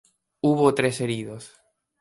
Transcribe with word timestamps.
Hubo 0.41 0.73
tres 0.73 0.99
heridos. 0.99 1.61